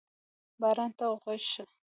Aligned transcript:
باران 0.59 0.91
ته 0.97 1.05
غوږ 1.21 1.41
شه. 1.51 1.63